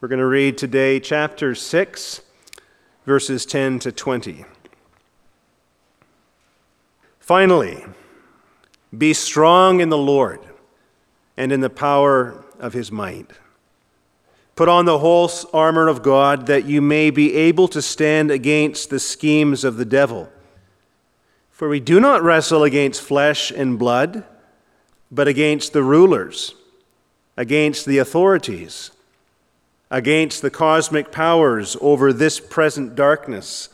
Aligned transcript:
We're 0.00 0.06
going 0.06 0.20
to 0.20 0.26
read 0.26 0.56
today 0.56 1.00
chapter 1.00 1.56
6, 1.56 2.20
verses 3.04 3.44
10 3.44 3.80
to 3.80 3.90
20. 3.90 4.44
Finally, 7.18 7.84
be 8.96 9.12
strong 9.12 9.80
in 9.80 9.88
the 9.88 9.98
Lord 9.98 10.38
and 11.36 11.50
in 11.50 11.62
the 11.62 11.68
power 11.68 12.44
of 12.60 12.74
his 12.74 12.92
might. 12.92 13.32
Put 14.54 14.68
on 14.68 14.84
the 14.84 15.00
whole 15.00 15.28
armor 15.52 15.88
of 15.88 16.04
God 16.04 16.46
that 16.46 16.64
you 16.64 16.80
may 16.80 17.10
be 17.10 17.34
able 17.34 17.66
to 17.66 17.82
stand 17.82 18.30
against 18.30 18.90
the 18.90 19.00
schemes 19.00 19.64
of 19.64 19.78
the 19.78 19.84
devil. 19.84 20.30
For 21.50 21.68
we 21.68 21.80
do 21.80 21.98
not 21.98 22.22
wrestle 22.22 22.62
against 22.62 23.02
flesh 23.02 23.50
and 23.50 23.80
blood, 23.80 24.22
but 25.10 25.26
against 25.26 25.72
the 25.72 25.82
rulers, 25.82 26.54
against 27.36 27.84
the 27.84 27.98
authorities 27.98 28.92
against 29.90 30.42
the 30.42 30.50
cosmic 30.50 31.10
powers 31.10 31.76
over 31.80 32.12
this 32.12 32.40
present 32.40 32.94
darkness, 32.94 33.68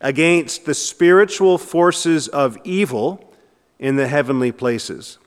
against 0.00 0.64
the 0.64 0.74
spiritual 0.74 1.58
forces 1.58 2.28
of 2.28 2.56
evil 2.64 3.32
in 3.78 3.96
the 3.96 4.08
heavenly 4.08 4.52
places. 4.52 5.18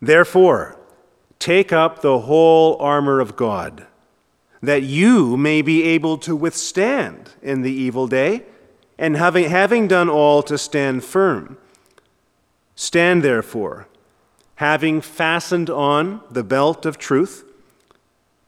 Therefore, 0.00 0.78
take 1.38 1.72
up 1.72 2.00
the 2.00 2.20
whole 2.20 2.76
armor 2.80 3.20
of 3.20 3.36
God, 3.36 3.86
that 4.62 4.82
you 4.82 5.36
may 5.36 5.62
be 5.62 5.82
able 5.82 6.18
to 6.18 6.36
withstand 6.36 7.30
in 7.42 7.62
the 7.62 7.72
evil 7.72 8.06
day, 8.06 8.42
and 8.98 9.16
having, 9.16 9.48
having 9.48 9.88
done 9.88 10.08
all 10.08 10.42
to 10.42 10.56
stand 10.58 11.04
firm. 11.04 11.58
Stand 12.76 13.22
therefore, 13.22 13.88
having 14.56 15.00
fastened 15.00 15.70
on 15.70 16.20
the 16.30 16.44
belt 16.44 16.86
of 16.86 16.98
truth 16.98 17.44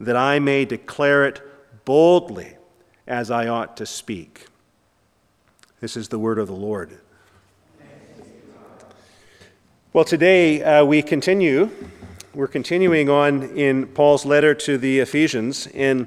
that 0.00 0.16
I 0.16 0.38
may 0.38 0.64
declare 0.64 1.26
it 1.26 1.40
boldly 1.84 2.56
as 3.06 3.30
I 3.30 3.48
ought 3.48 3.76
to 3.76 3.86
speak. 3.86 4.46
This 5.80 5.96
is 5.96 6.08
the 6.08 6.18
word 6.18 6.38
of 6.38 6.48
the 6.48 6.54
Lord. 6.54 6.98
Well, 9.92 10.04
today 10.04 10.62
uh, 10.62 10.84
we 10.84 11.02
continue. 11.02 11.70
We're 12.32 12.46
continuing 12.46 13.10
on 13.10 13.42
in 13.56 13.88
Paul's 13.88 14.24
letter 14.24 14.54
to 14.54 14.78
the 14.78 15.00
Ephesians, 15.00 15.66
and 15.74 16.06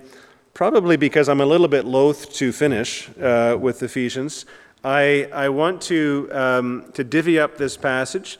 probably 0.53 0.95
because 0.95 1.27
I'm 1.27 1.41
a 1.41 1.45
little 1.45 1.67
bit 1.67 1.83
loath 1.83 2.33
to 2.35 2.51
finish 2.51 3.09
uh, 3.19 3.57
with 3.59 3.83
Ephesians, 3.83 4.45
I, 4.85 5.29
I 5.33 5.49
want 5.49 5.81
to, 5.83 6.29
um, 6.31 6.91
to 6.93 7.03
divvy 7.03 7.39
up 7.39 7.57
this 7.57 7.75
passage. 7.75 8.39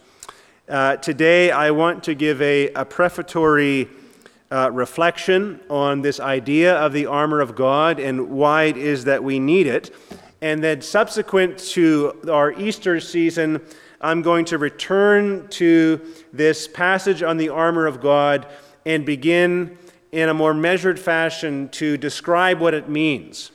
Uh, 0.69 0.95
today, 0.97 1.51
I 1.51 1.72
want 1.72 2.03
to 2.06 2.16
give 2.16 2.41
a, 2.41 2.69
a 2.73 2.85
prefatory 2.85 3.89
uh, 4.53 4.69
reflection 4.69 5.59
on 5.67 6.03
this 6.03 6.19
idea 6.19 6.75
of 6.75 6.93
the 6.93 7.07
armor 7.07 7.41
of 7.41 7.55
God 7.55 7.99
and 7.99 8.29
why 8.29 8.65
it 8.65 8.77
is 8.77 9.05
that 9.05 9.23
we 9.23 9.39
need 9.39 9.65
it. 9.65 9.95
And 10.41 10.63
then, 10.63 10.81
subsequent 10.81 11.57
to 11.69 12.19
our 12.31 12.51
Easter 12.51 12.99
season, 12.99 13.61
I'm 13.99 14.21
going 14.21 14.45
to 14.45 14.59
return 14.59 15.47
to 15.47 15.99
this 16.31 16.67
passage 16.67 17.23
on 17.23 17.37
the 17.37 17.49
armor 17.49 17.87
of 17.87 17.99
God 17.99 18.45
and 18.85 19.03
begin 19.07 19.75
in 20.11 20.29
a 20.29 20.33
more 20.35 20.53
measured 20.53 20.99
fashion 20.99 21.69
to 21.69 21.97
describe 21.97 22.59
what 22.59 22.75
it 22.75 22.87
means 22.87 23.51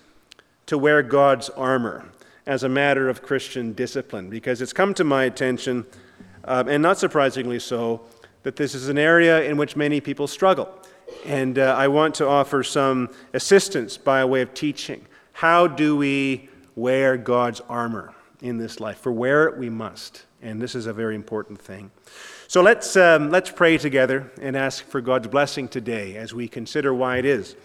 to 0.66 0.76
wear 0.76 1.04
God's 1.04 1.48
armor 1.50 2.10
as 2.44 2.64
a 2.64 2.68
matter 2.68 3.08
of 3.08 3.22
Christian 3.22 3.72
discipline. 3.72 4.30
Because 4.30 4.60
it's 4.60 4.72
come 4.72 4.94
to 4.94 5.04
my 5.04 5.24
attention, 5.24 5.86
um, 6.44 6.66
and 6.66 6.82
not 6.82 6.98
surprisingly 6.98 7.60
so, 7.60 8.00
that 8.42 8.56
this 8.56 8.74
is 8.74 8.88
an 8.88 8.98
area 8.98 9.44
in 9.44 9.56
which 9.56 9.76
many 9.76 10.00
people 10.00 10.26
struggle. 10.26 10.68
And 11.24 11.58
uh, 11.58 11.74
I 11.76 11.88
want 11.88 12.14
to 12.16 12.26
offer 12.26 12.62
some 12.62 13.10
assistance 13.32 13.96
by 13.96 14.24
way 14.24 14.42
of 14.42 14.54
teaching. 14.54 15.06
How 15.32 15.66
do 15.66 15.96
we 15.96 16.48
wear 16.74 17.16
God's 17.16 17.60
armor 17.68 18.14
in 18.40 18.58
this 18.58 18.80
life? 18.80 18.98
For 18.98 19.12
wear 19.12 19.46
it 19.46 19.58
we 19.58 19.70
must. 19.70 20.24
And 20.42 20.60
this 20.60 20.74
is 20.74 20.86
a 20.86 20.92
very 20.92 21.14
important 21.14 21.60
thing. 21.60 21.90
So 22.46 22.62
let's, 22.62 22.96
um, 22.96 23.30
let's 23.30 23.50
pray 23.50 23.76
together 23.76 24.30
and 24.40 24.56
ask 24.56 24.84
for 24.84 25.00
God's 25.00 25.28
blessing 25.28 25.68
today 25.68 26.16
as 26.16 26.32
we 26.32 26.48
consider 26.48 26.94
why 26.94 27.18
it 27.18 27.24
is 27.24 27.56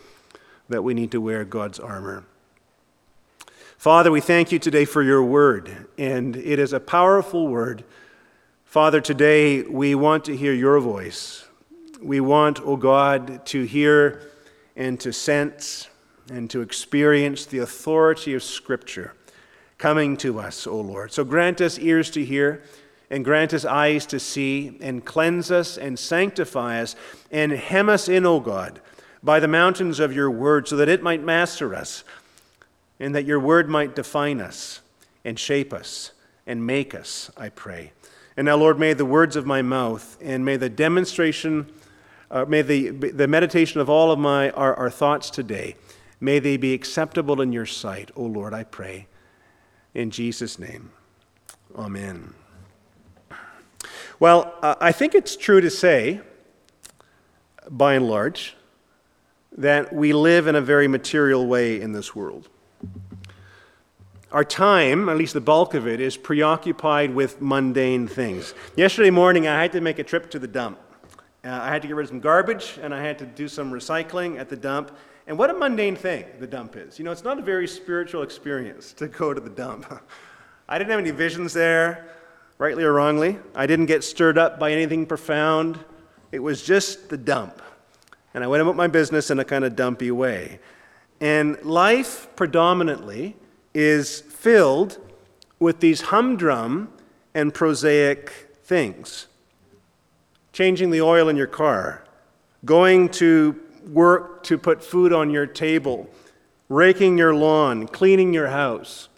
that 0.70 0.84
we 0.84 0.94
need 0.94 1.12
to 1.12 1.22
wear 1.22 1.46
God's 1.46 1.80
armor. 1.80 2.26
Father, 3.78 4.12
we 4.12 4.22
thank 4.22 4.52
you 4.52 4.60
today 4.60 4.86
for 4.86 5.04
your 5.04 5.24
word, 5.24 5.88
and 5.98 6.36
it 6.36 6.58
is 6.58 6.74
a 6.74 6.80
powerful 6.80 7.48
word. 7.48 7.84
Father, 8.66 9.02
today 9.02 9.62
we 9.62 9.94
want 9.94 10.26
to 10.26 10.36
hear 10.36 10.54
your 10.54 10.80
voice. 10.80 11.46
We 12.04 12.20
want, 12.20 12.60
O 12.60 12.72
oh 12.72 12.76
God, 12.76 13.46
to 13.48 13.64
hear 13.64 14.30
and 14.76 15.00
to 15.00 15.14
sense 15.14 15.88
and 16.30 16.50
to 16.50 16.60
experience 16.60 17.46
the 17.46 17.60
authority 17.60 18.34
of 18.34 18.44
Scripture 18.44 19.14
coming 19.78 20.18
to 20.18 20.38
us, 20.38 20.68
O 20.68 20.82
Lord. 20.82 21.14
So 21.14 21.24
grant 21.24 21.62
us 21.62 21.80
ears 21.80 22.10
to 22.12 22.26
hear 22.26 22.62
and 23.10 23.24
grant 23.24 23.54
us 23.54 23.64
eyes 23.64 24.06
to 24.08 24.20
see 24.20 24.78
and 24.82 25.06
cleanse 25.06 25.50
us 25.50 25.78
and 25.78 25.98
sanctify 25.98 26.82
us 26.82 26.98
and 27.32 27.54
hem 27.54 27.88
us 27.88 28.10
in, 28.10 28.26
O 28.26 28.42
God, 28.42 28.82
by 29.22 29.40
the 29.40 29.48
mountains 29.48 30.02
of 30.02 30.14
your 30.14 30.30
word 30.30 30.68
so 30.68 30.76
that 30.76 30.90
it 30.90 31.04
might 31.04 31.24
master 31.24 31.74
us 31.74 32.04
and 33.00 33.16
that 33.16 33.26
your 33.26 33.40
word 33.40 33.70
might 33.70 33.96
define 33.96 34.42
us 34.42 34.82
and 35.24 35.40
shape 35.40 35.72
us 35.72 36.12
and 36.46 36.68
make 36.68 36.94
us, 36.94 37.32
I 37.38 37.48
pray. 37.48 37.94
And 38.36 38.46
now, 38.46 38.58
Lord, 38.58 38.78
may 38.78 38.94
the 38.94 39.06
words 39.06 39.38
of 39.38 39.46
my 39.46 39.62
mouth 39.62 40.18
and 40.22 40.44
may 40.44 40.58
the 40.58 40.70
demonstration 40.70 41.68
uh, 42.34 42.46
may 42.46 42.64
the, 42.64 42.90
the 42.90 43.28
meditation 43.28 43.80
of 43.80 43.90
all 43.90 44.12
of 44.12 44.18
my 44.18 44.50
our, 44.52 44.74
our 44.76 44.90
thoughts 44.90 45.30
today, 45.30 45.76
may 46.20 46.40
they 46.40 46.58
be 46.58 46.74
acceptable 46.74 47.40
in 47.40 47.54
your 47.54 47.68
sight, 47.68 48.10
O 48.16 48.24
Lord, 48.24 48.54
I 48.54 48.64
pray. 48.64 49.08
In 49.94 50.10
Jesus' 50.10 50.58
name, 50.58 50.92
amen. 51.76 52.34
Well, 54.20 54.56
uh, 54.64 54.76
I 54.82 54.92
think 54.92 55.14
it's 55.14 55.38
true 55.38 55.62
to 55.62 55.70
say, 55.70 56.22
by 57.70 57.94
and 57.94 58.08
large, 58.08 58.56
that 59.56 59.94
we 59.94 60.12
live 60.12 60.48
in 60.48 60.56
a 60.56 60.62
very 60.62 60.88
material 60.88 61.46
way 61.46 61.80
in 61.80 61.92
this 61.92 62.16
world. 62.16 62.50
Our 64.32 64.44
time, 64.44 65.10
at 65.10 65.18
least 65.18 65.36
the 65.36 65.42
bulk 65.42 65.76
of 65.76 65.88
it, 65.88 66.00
is 66.00 66.18
preoccupied 66.18 67.14
with 67.14 67.40
mundane 67.40 68.08
things. 68.08 68.56
Yesterday 68.76 69.12
morning, 69.12 69.48
I 69.48 69.62
had 69.62 69.72
to 69.74 69.82
make 69.82 70.00
a 70.00 70.04
trip 70.04 70.32
to 70.32 70.40
the 70.40 70.48
dump. 70.48 70.80
Uh, 71.46 71.60
I 71.62 71.68
had 71.68 71.82
to 71.82 71.88
get 71.90 71.96
rid 71.98 72.06
of 72.06 72.10
some 72.10 72.22
garbage 72.22 72.80
and 72.82 72.94
I 72.94 73.02
had 73.02 73.20
to 73.20 73.26
do 73.26 73.48
some 73.48 73.72
recycling 73.72 74.40
at 74.40 74.48
the 74.48 74.56
dump. 74.56 74.96
And 75.28 75.38
what 75.38 75.50
a 75.50 75.54
mundane 75.54 75.96
thing 75.96 76.26
the 76.40 76.48
dump 76.48 76.78
is. 76.78 76.98
You 76.98 77.06
know, 77.06 77.12
it's 77.12 77.24
not 77.24 77.38
a 77.38 77.42
very 77.42 77.68
spiritual 77.68 78.24
experience 78.24 78.94
to 78.94 79.08
go 79.08 79.34
to 79.34 79.42
the 79.42 79.50
dump. 79.50 79.86
I 80.70 80.78
didn't 80.78 80.92
have 80.92 81.00
any 81.00 81.12
visions 81.12 81.52
there, 81.54 82.08
rightly 82.58 82.84
or 82.86 82.94
wrongly. 82.94 83.40
I 83.54 83.68
didn't 83.68 83.88
get 83.88 84.04
stirred 84.04 84.38
up 84.38 84.58
by 84.58 84.72
anything 84.72 85.06
profound. 85.06 85.80
It 86.32 86.40
was 86.40 86.64
just 86.64 87.10
the 87.10 87.18
dump. 87.18 87.62
And 88.34 88.44
I 88.44 88.48
went 88.48 88.62
about 88.62 88.78
my 88.78 88.88
business 88.88 89.30
in 89.30 89.40
a 89.40 89.46
kind 89.46 89.66
of 89.66 89.76
dumpy 89.76 90.12
way. 90.12 90.60
And 91.20 91.62
life 91.64 92.28
predominantly 92.36 93.36
is 93.74 94.22
filled 94.22 94.98
with 95.60 95.82
these 95.82 96.02
humdrum 96.02 96.92
and 97.34 97.54
prosaic 97.54 98.50
things 98.64 99.28
changing 100.54 100.92
the 100.92 101.02
oil 101.02 101.28
in 101.28 101.36
your 101.36 101.48
car, 101.48 102.04
going 102.64 103.10
to 103.10 103.60
work 103.88 104.44
to 104.44 104.58
put 104.58 104.84
food 104.84 105.12
on 105.12 105.30
your 105.30 105.48
table, 105.48 106.10
raking 106.70 107.18
your 107.18 107.36
lawn, 107.36 107.88
cleaning 107.88 108.34
your 108.34 108.48
house, 108.48 109.10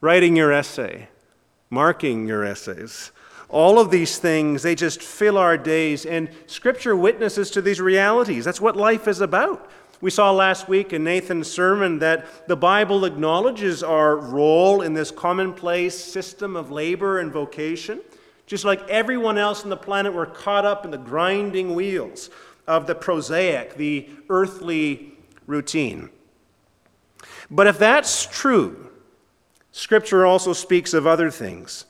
writing 0.00 0.36
your 0.36 0.52
essay, 0.52 1.08
marking 1.70 2.28
your 2.28 2.44
essays. 2.44 3.10
All 3.48 3.80
of 3.80 3.90
these 3.90 4.18
things, 4.18 4.62
they 4.62 4.76
just 4.76 5.02
fill 5.02 5.36
our 5.36 5.58
days, 5.58 6.06
and 6.06 6.28
Scripture 6.46 6.94
witnesses 6.94 7.50
to 7.50 7.62
these 7.62 7.80
realities. 7.80 8.44
That's 8.44 8.60
what 8.60 8.76
life 8.76 9.08
is 9.08 9.20
about. 9.20 9.68
We 10.00 10.10
saw 10.10 10.30
last 10.30 10.68
week 10.68 10.92
in 10.92 11.04
Nathan's 11.04 11.50
sermon 11.50 11.98
that 11.98 12.48
the 12.48 12.56
Bible 12.56 13.04
acknowledges 13.04 13.82
our 13.82 14.16
role 14.16 14.82
in 14.82 14.94
this 14.94 15.10
commonplace 15.10 15.98
system 15.98 16.54
of 16.54 16.70
labor 16.70 17.18
and 17.18 17.32
vocation. 17.32 18.00
Just 18.50 18.64
like 18.64 18.88
everyone 18.88 19.38
else 19.38 19.62
on 19.62 19.70
the 19.70 19.76
planet, 19.76 20.12
we're 20.12 20.26
caught 20.26 20.64
up 20.64 20.84
in 20.84 20.90
the 20.90 20.98
grinding 20.98 21.72
wheels 21.72 22.30
of 22.66 22.88
the 22.88 22.96
prosaic, 22.96 23.76
the 23.76 24.08
earthly 24.28 25.12
routine. 25.46 26.10
But 27.48 27.68
if 27.68 27.78
that's 27.78 28.26
true, 28.26 28.90
Scripture 29.70 30.26
also 30.26 30.52
speaks 30.52 30.94
of 30.94 31.06
other 31.06 31.30
things. 31.30 31.84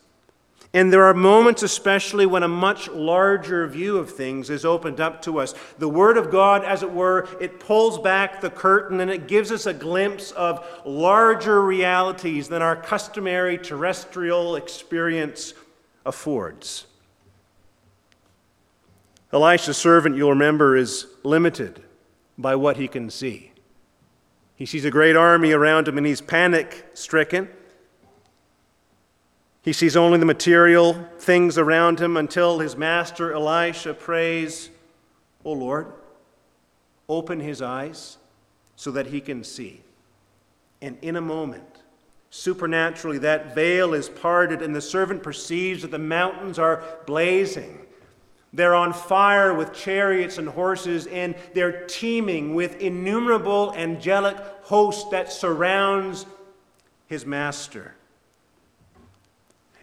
And 0.75 0.93
there 0.93 1.05
are 1.05 1.15
moments, 1.15 1.63
especially 1.63 2.27
when 2.27 2.43
a 2.43 2.49
much 2.49 2.91
larger 2.91 3.67
view 3.67 3.97
of 3.97 4.11
things 4.11 4.51
is 4.51 4.67
opened 4.67 5.01
up 5.01 5.23
to 5.23 5.41
us. 5.41 5.55
The 5.79 5.89
Word 5.89 6.19
of 6.19 6.31
God, 6.31 6.63
as 6.63 6.83
it 6.83 6.93
were, 6.93 7.27
it 7.41 7.59
pulls 7.59 7.99
back 7.99 8.43
the 8.43 8.51
curtain 8.51 9.01
and 9.01 9.11
it 9.11 9.29
gives 9.29 9.51
us 9.51 9.65
a 9.65 9.73
glimpse 9.73 10.31
of 10.33 10.63
larger 10.85 11.63
realities 11.63 12.51
than 12.51 12.61
our 12.61 12.77
customary 12.77 13.57
terrestrial 13.57 14.57
experience 14.57 15.55
affords. 16.05 16.87
Elisha's 19.33 19.77
servant, 19.77 20.17
you'll 20.17 20.31
remember, 20.31 20.77
is 20.77 21.07
limited 21.23 21.83
by 22.37 22.57
what 22.57 22.77
he 22.77 22.89
can 22.89 23.11
see. 23.11 23.53
He 24.57 24.67
sees 24.67 24.85
a 24.85 24.91
great 24.91 25.17
army 25.17 25.53
around 25.53 25.89
him 25.89 25.97
and 25.97 26.07
he's 26.07 26.21
panic 26.21 26.91
stricken. 26.95 27.49
He 29.63 29.73
sees 29.73 29.97
only 29.97 30.19
the 30.19 30.27
material 30.27 31.07
things 31.19 31.59
around 31.59 32.01
him 32.01 32.17
until 32.17 32.59
his 32.59 32.77
master 32.77 33.33
Elisha 33.33 33.95
prays, 33.95 34.71
O 35.45 35.53
Lord, 35.53 35.93
open 37.09 37.41
his 37.41 37.63
eyes 37.63 38.17
so 38.77 38.91
that 38.91 39.09
he 39.09 39.21
can 39.21 39.45
see. 39.45 39.83
And 40.83 40.97
in 41.03 41.17
a 41.17 41.21
moment, 41.21 41.83
supernaturally, 42.31 43.19
that 43.19 43.55
veil 43.55 43.93
is 43.93 44.09
parted, 44.09 44.63
and 44.63 44.75
the 44.75 44.81
servant 44.81 45.23
perceives 45.23 45.83
that 45.83 45.91
the 45.91 45.99
mountains 45.99 46.59
are 46.59 46.83
blazing. 47.07 47.79
They're 48.53 48.75
on 48.75 48.93
fire 48.93 49.53
with 49.55 49.73
chariots 49.73 50.39
and 50.39 50.49
horses, 50.49 51.07
and 51.09 51.35
they're 51.55 51.87
teeming 51.87 52.55
with 52.55 52.81
innumerable 52.81 53.73
angelic 53.77 54.37
hosts 54.63 55.11
that 55.11 55.33
surrounds 55.33 56.27
his 57.07 57.27
master. 57.27 57.95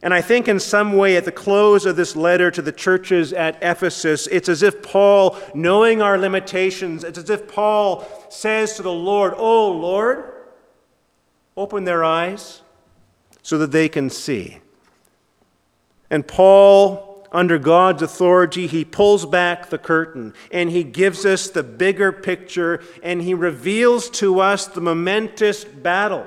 And 0.02 0.14
I 0.14 0.22
think 0.22 0.48
in 0.48 0.60
some 0.60 0.94
way, 0.94 1.18
at 1.18 1.26
the 1.26 1.32
close 1.32 1.86
of 1.86 1.96
this 1.96 2.16
letter 2.16 2.52
to 2.52 2.62
the 2.62 2.72
churches 2.72 3.34
at 3.34 3.58
Ephesus, 3.62 4.28
it's 4.28 4.48
as 4.48 4.64
if 4.64 4.84
Paul, 4.84 5.38
knowing 5.56 6.02
our 6.02 6.18
limitations, 6.18 7.04
it's 7.04 7.18
as 7.18 7.30
if 7.30 7.48
Paul 7.48 8.08
says 8.30 8.76
to 8.76 8.84
the 8.84 8.92
Lord, 8.92 9.34
Oh 9.36 9.72
Lord, 9.72 10.34
open 11.58 11.84
their 11.84 12.04
eyes 12.04 12.62
so 13.42 13.58
that 13.58 13.72
they 13.72 13.90
can 13.90 14.10
see. 14.10 14.60
And 16.10 16.26
Paul, 16.26 17.28
under 17.32 17.58
God's 17.58 18.02
authority, 18.02 18.68
he 18.68 18.86
pulls 18.86 19.26
back 19.26 19.70
the 19.70 19.78
curtain 19.78 20.34
and 20.52 20.70
he 20.70 20.84
gives 20.84 21.26
us 21.26 21.50
the 21.50 21.64
bigger 21.64 22.12
picture 22.12 22.82
and 23.04 23.22
he 23.22 23.34
reveals 23.34 24.10
to 24.12 24.40
us 24.40 24.68
the 24.68 24.80
momentous 24.80 25.66
battle 25.66 26.26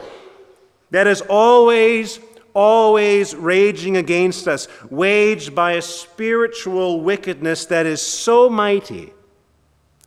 that 0.91 1.06
is 1.06 1.23
always 1.23 2.19
always 2.53 3.35
raging 3.35 3.97
against 3.97 4.49
us, 4.49 4.67
waged 4.91 5.55
by 5.55 5.75
a 5.75 5.82
spiritual 5.82 7.00
wickedness 7.00 7.67
that 7.67 7.87
is 7.87 8.03
so 8.03 8.50
mighty, 8.50 9.12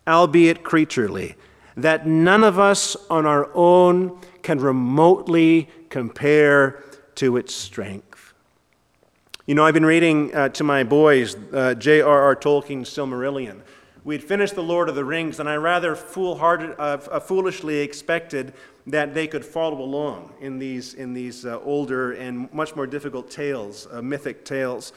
albeit 0.06 0.62
creaturely, 0.62 1.36
that 1.78 2.06
none 2.06 2.44
of 2.44 2.60
us 2.60 2.98
on 3.10 3.26
our 3.26 3.50
own 3.54 4.20
can 4.44 4.60
remotely 4.60 5.70
compare 5.90 6.84
to 7.16 7.38
its 7.38 7.56
strength. 7.56 8.34
You 9.46 9.56
know, 9.56 9.66
I've 9.66 9.74
been 9.74 9.86
reading 9.86 10.34
uh, 10.34 10.50
to 10.50 10.64
my 10.64 10.84
boys 10.84 11.36
uh, 11.54 11.74
J.R.R. 11.74 12.36
Tolkien's 12.36 12.90
Silmarillion. 12.90 13.62
We 14.06 14.16
had 14.16 14.24
finished 14.24 14.56
The 14.56 14.64
Lord 14.64 14.90
of 14.90 14.96
the 14.96 15.06
Rings, 15.06 15.40
and 15.40 15.50
I 15.50 15.56
rather 15.56 15.96
foolhardy, 15.96 16.74
uh, 16.78 16.98
foolishly 17.20 17.80
expected 17.80 18.54
that 18.88 19.14
they 19.14 19.28
could 19.28 19.46
follow 19.46 19.82
along 19.82 20.34
in 20.42 20.60
these, 20.60 20.94
in 20.94 21.14
these 21.14 21.46
uh, 21.46 21.60
older 21.62 22.12
and 22.14 22.52
much 22.54 22.76
more 22.76 22.86
difficult 22.86 23.32
tales, 23.32 23.88
uh, 23.92 24.02
mythic 24.02 24.44
tales. 24.44 24.92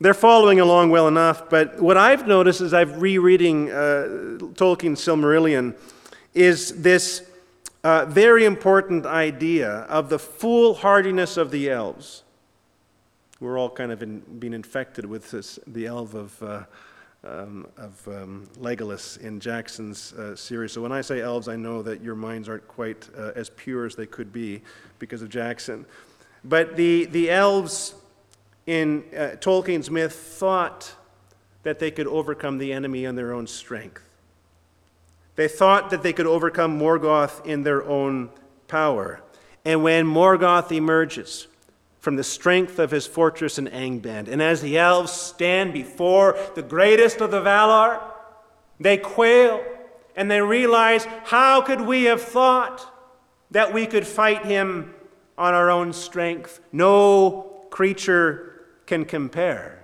They're 0.00 0.14
following 0.14 0.58
along 0.58 0.90
well 0.90 1.06
enough, 1.06 1.48
but 1.48 1.80
what 1.80 1.96
I've 1.96 2.26
noticed 2.26 2.60
as 2.60 2.74
I've 2.74 3.00
rereading 3.00 3.70
uh, 3.70 3.74
Tolkien's 4.54 5.00
Silmarillion 5.00 5.76
is 6.34 6.82
this 6.82 7.22
uh, 7.84 8.06
very 8.06 8.44
important 8.44 9.06
idea 9.06 9.70
of 9.70 10.08
the 10.08 10.18
foolhardiness 10.18 11.36
of 11.36 11.50
the 11.50 11.70
elves. 11.70 12.22
We're 13.40 13.58
all 13.58 13.70
kind 13.70 13.90
of 13.90 14.02
in, 14.02 14.20
being 14.38 14.54
infected 14.54 15.04
with 15.04 15.30
this, 15.30 15.58
the 15.66 15.86
elf 15.86 16.14
of 16.14 16.42
uh, 16.42 16.64
um, 17.24 17.66
of 17.76 18.08
um, 18.08 18.48
Legolas 18.58 19.20
in 19.20 19.38
Jackson's 19.38 20.12
uh, 20.14 20.34
series. 20.34 20.72
So 20.72 20.82
when 20.82 20.92
I 20.92 21.00
say 21.00 21.20
elves, 21.20 21.48
I 21.48 21.56
know 21.56 21.82
that 21.82 22.02
your 22.02 22.14
minds 22.14 22.48
aren't 22.48 22.66
quite 22.66 23.08
uh, 23.16 23.32
as 23.36 23.50
pure 23.50 23.86
as 23.86 23.94
they 23.94 24.06
could 24.06 24.32
be 24.32 24.62
because 24.98 25.22
of 25.22 25.28
Jackson. 25.28 25.86
But 26.44 26.76
the, 26.76 27.04
the 27.06 27.30
elves 27.30 27.94
in 28.66 29.04
uh, 29.16 29.36
Tolkien's 29.40 29.90
myth 29.90 30.14
thought 30.14 30.94
that 31.62 31.78
they 31.78 31.90
could 31.90 32.08
overcome 32.08 32.58
the 32.58 32.72
enemy 32.72 33.06
on 33.06 33.14
their 33.14 33.32
own 33.32 33.46
strength. 33.46 34.02
They 35.36 35.48
thought 35.48 35.90
that 35.90 36.02
they 36.02 36.12
could 36.12 36.26
overcome 36.26 36.78
Morgoth 36.78 37.44
in 37.46 37.62
their 37.62 37.82
own 37.84 38.30
power. 38.68 39.22
And 39.64 39.82
when 39.82 40.06
Morgoth 40.06 40.72
emerges, 40.72 41.46
from 42.02 42.16
the 42.16 42.24
strength 42.24 42.80
of 42.80 42.90
his 42.90 43.06
fortress 43.06 43.58
in 43.58 43.68
Angband. 43.68 44.26
And 44.26 44.42
as 44.42 44.60
the 44.60 44.76
elves 44.76 45.12
stand 45.12 45.72
before 45.72 46.36
the 46.56 46.62
greatest 46.62 47.20
of 47.20 47.30
the 47.30 47.40
Valar, 47.40 48.02
they 48.80 48.96
quail 48.96 49.64
and 50.16 50.28
they 50.28 50.40
realize 50.40 51.04
how 51.24 51.60
could 51.60 51.80
we 51.80 52.04
have 52.04 52.20
thought 52.20 52.92
that 53.52 53.72
we 53.72 53.86
could 53.86 54.04
fight 54.04 54.44
him 54.44 54.92
on 55.38 55.54
our 55.54 55.70
own 55.70 55.92
strength? 55.92 56.58
No 56.72 57.66
creature 57.70 58.64
can 58.86 59.04
compare. 59.04 59.81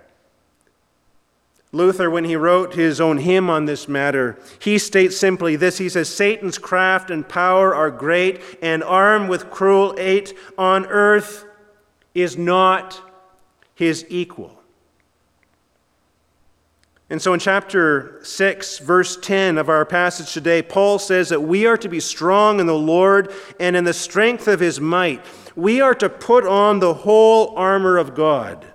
Luther, 1.71 2.09
when 2.09 2.23
he 2.23 2.35
wrote 2.35 2.73
his 2.73 2.99
own 2.99 3.19
hymn 3.19 3.49
on 3.49 3.65
this 3.65 3.87
matter, 3.87 4.39
he 4.57 4.79
states 4.79 5.17
simply 5.17 5.55
this 5.55 5.77
He 5.77 5.89
says, 5.89 6.09
Satan's 6.09 6.57
craft 6.57 7.11
and 7.11 7.27
power 7.27 7.75
are 7.75 7.91
great, 7.91 8.41
and 8.61 8.83
armed 8.83 9.29
with 9.29 9.51
cruel 9.51 9.95
hate 9.95 10.33
on 10.57 10.85
earth 10.87 11.45
is 12.15 12.37
not 12.37 13.01
his 13.75 14.05
equal. 14.09 14.59
And 17.11 17.21
so 17.21 17.33
in 17.33 17.39
chapter 17.39 18.19
6, 18.23 18.79
verse 18.79 19.17
10 19.17 19.57
of 19.57 19.67
our 19.67 19.83
passage 19.83 20.31
today, 20.31 20.61
Paul 20.61 20.99
says 20.99 21.29
that 21.29 21.41
we 21.41 21.65
are 21.65 21.77
to 21.77 21.89
be 21.89 21.99
strong 21.99 22.59
in 22.59 22.67
the 22.67 22.77
Lord 22.77 23.33
and 23.59 23.75
in 23.75 23.83
the 23.83 23.93
strength 23.93 24.47
of 24.47 24.59
his 24.59 24.79
might. 24.79 25.25
We 25.55 25.81
are 25.81 25.95
to 25.95 26.09
put 26.09 26.45
on 26.45 26.79
the 26.79 26.93
whole 26.93 27.55
armor 27.55 27.97
of 27.97 28.13
God. 28.13 28.65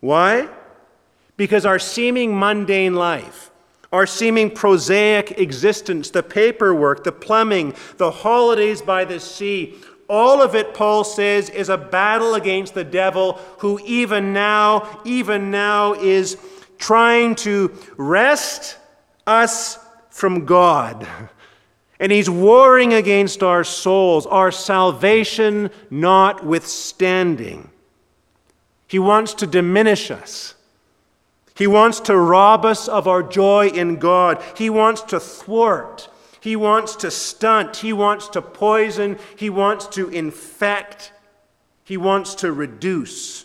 Why? 0.00 0.50
Because 1.40 1.64
our 1.64 1.78
seeming 1.78 2.38
mundane 2.38 2.94
life, 2.94 3.50
our 3.94 4.06
seeming 4.06 4.50
prosaic 4.50 5.38
existence, 5.38 6.10
the 6.10 6.22
paperwork, 6.22 7.02
the 7.02 7.12
plumbing, 7.12 7.72
the 7.96 8.10
holidays 8.10 8.82
by 8.82 9.06
the 9.06 9.18
sea, 9.18 9.76
all 10.06 10.42
of 10.42 10.54
it, 10.54 10.74
Paul 10.74 11.02
says, 11.02 11.48
is 11.48 11.70
a 11.70 11.78
battle 11.78 12.34
against 12.34 12.74
the 12.74 12.84
devil 12.84 13.40
who 13.60 13.80
even 13.86 14.34
now, 14.34 15.00
even 15.06 15.50
now, 15.50 15.94
is 15.94 16.36
trying 16.76 17.34
to 17.36 17.74
wrest 17.96 18.76
us 19.26 19.78
from 20.10 20.44
God. 20.44 21.08
And 21.98 22.12
he's 22.12 22.28
warring 22.28 22.92
against 22.92 23.42
our 23.42 23.64
souls, 23.64 24.26
our 24.26 24.52
salvation 24.52 25.70
notwithstanding. 25.88 27.70
He 28.86 28.98
wants 28.98 29.32
to 29.32 29.46
diminish 29.46 30.10
us. 30.10 30.54
He 31.60 31.68
wants 31.68 32.00
to 32.00 32.16
rob 32.16 32.64
us 32.64 32.88
of 32.88 33.06
our 33.06 33.22
joy 33.22 33.68
in 33.68 34.00
God. 34.00 34.42
He 34.56 34.68
wants 34.68 35.02
to 35.02 35.20
thwart 35.20 36.08
he 36.40 36.56
wants 36.56 36.96
to 36.96 37.10
stunt. 37.10 37.76
He 37.76 37.92
wants 37.92 38.28
to 38.28 38.42
poison. 38.42 39.18
He 39.36 39.50
wants 39.50 39.86
to 39.88 40.08
infect. 40.08 41.12
He 41.84 41.96
wants 41.96 42.34
to 42.36 42.50
reduce. 42.50 43.44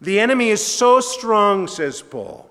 The 0.00 0.18
enemy 0.18 0.50
is 0.50 0.64
so 0.64 1.00
strong, 1.00 1.68
says 1.68 2.02
Paul. 2.02 2.50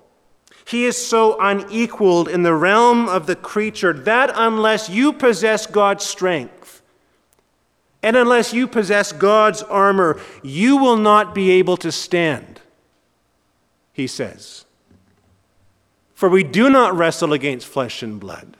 He 0.66 0.86
is 0.86 0.96
so 0.96 1.38
unequaled 1.38 2.26
in 2.26 2.42
the 2.42 2.54
realm 2.54 3.06
of 3.06 3.26
the 3.26 3.36
creature 3.36 3.92
that 3.92 4.32
unless 4.34 4.88
you 4.88 5.12
possess 5.12 5.66
God's 5.66 6.04
strength, 6.04 6.80
and 8.02 8.16
unless 8.16 8.54
you 8.54 8.66
possess 8.66 9.12
God's 9.12 9.62
armor, 9.62 10.18
you 10.42 10.78
will 10.78 10.96
not 10.96 11.34
be 11.34 11.50
able 11.50 11.76
to 11.78 11.92
stand, 11.92 12.62
he 13.94 14.06
says. 14.06 14.66
For 16.14 16.28
we 16.28 16.44
do 16.44 16.68
not 16.68 16.94
wrestle 16.94 17.32
against 17.32 17.66
flesh 17.66 18.02
and 18.02 18.20
blood. 18.20 18.58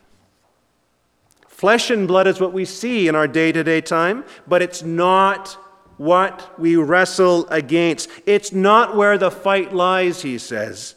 Flesh 1.47 1.91
and 1.91 2.09
blood 2.09 2.27
is 2.27 2.41
what 2.41 2.53
we 2.53 2.65
see 2.65 3.07
in 3.09 3.15
our 3.15 3.29
day 3.29 3.53
to 3.53 3.63
day 3.63 3.81
time, 3.81 4.25
but 4.47 4.63
it's 4.63 4.83
not 4.83 5.51
what 5.97 6.59
we 6.59 6.77
wrestle 6.77 7.47
against. 7.49 8.09
It's 8.27 8.53
not 8.53 8.97
where 8.97 9.19
the 9.19 9.31
fight 9.31 9.73
lies, 9.73 10.23
he 10.23 10.39
says. 10.39 10.95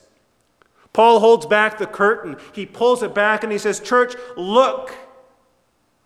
Paul 0.94 1.20
holds 1.20 1.46
back 1.46 1.78
the 1.78 1.86
curtain. 1.86 2.38
He 2.54 2.66
pulls 2.66 3.04
it 3.04 3.14
back 3.14 3.44
and 3.44 3.52
he 3.52 3.60
says, 3.60 3.80
Church, 3.80 4.16
look. 4.36 4.94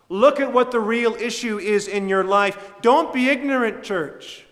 Look 0.10 0.42
at 0.42 0.52
what 0.52 0.72
the 0.72 0.80
real 0.82 1.16
issue 1.16 1.58
is 1.58 1.88
in 1.88 2.10
your 2.10 2.26
life. 2.26 2.74
Don't 2.82 3.14
be 3.14 3.30
ignorant, 3.30 3.84
church. 3.84 4.46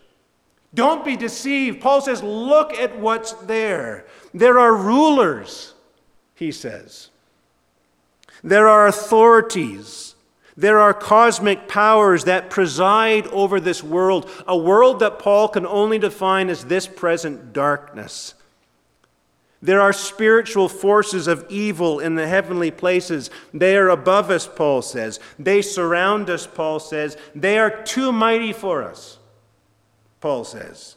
Don't 0.73 1.03
be 1.03 1.15
deceived. 1.15 1.81
Paul 1.81 2.01
says, 2.01 2.21
Look 2.21 2.73
at 2.73 2.99
what's 2.99 3.33
there. 3.33 4.05
There 4.33 4.59
are 4.59 4.75
rulers, 4.75 5.73
he 6.35 6.51
says. 6.51 7.09
There 8.43 8.67
are 8.67 8.87
authorities. 8.87 10.15
There 10.55 10.79
are 10.79 10.93
cosmic 10.93 11.67
powers 11.67 12.25
that 12.25 12.49
preside 12.49 13.27
over 13.27 13.59
this 13.59 13.81
world, 13.81 14.29
a 14.45 14.57
world 14.57 14.99
that 14.99 15.19
Paul 15.19 15.47
can 15.47 15.65
only 15.65 15.97
define 15.99 16.49
as 16.49 16.65
this 16.65 16.85
present 16.85 17.53
darkness. 17.53 18.33
There 19.61 19.81
are 19.81 19.93
spiritual 19.93 20.69
forces 20.69 21.27
of 21.27 21.45
evil 21.49 21.99
in 21.99 22.15
the 22.15 22.27
heavenly 22.27 22.71
places. 22.71 23.29
They 23.53 23.75
are 23.75 23.89
above 23.89 24.31
us, 24.31 24.47
Paul 24.47 24.81
says. 24.81 25.19
They 25.37 25.61
surround 25.61 26.29
us, 26.29 26.47
Paul 26.47 26.79
says. 26.79 27.17
They 27.35 27.59
are 27.59 27.83
too 27.83 28.11
mighty 28.11 28.53
for 28.53 28.83
us, 28.83 29.18
Paul 30.21 30.43
says. 30.43 30.95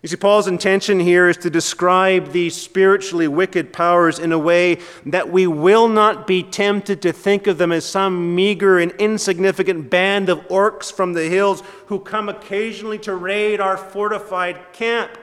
You 0.00 0.08
see, 0.08 0.16
Paul's 0.16 0.46
intention 0.46 1.00
here 1.00 1.28
is 1.28 1.36
to 1.38 1.50
describe 1.50 2.30
these 2.30 2.54
spiritually 2.54 3.26
wicked 3.26 3.72
powers 3.72 4.20
in 4.20 4.30
a 4.30 4.38
way 4.38 4.78
that 5.06 5.28
we 5.28 5.48
will 5.48 5.88
not 5.88 6.24
be 6.24 6.44
tempted 6.44 7.02
to 7.02 7.12
think 7.12 7.48
of 7.48 7.58
them 7.58 7.72
as 7.72 7.84
some 7.84 8.36
meager 8.36 8.78
and 8.78 8.92
insignificant 8.92 9.90
band 9.90 10.28
of 10.28 10.46
orcs 10.46 10.92
from 10.92 11.14
the 11.14 11.28
hills 11.28 11.64
who 11.86 11.98
come 11.98 12.28
occasionally 12.28 12.98
to 13.00 13.16
raid 13.16 13.60
our 13.60 13.76
fortified 13.76 14.72
camp. 14.72 15.18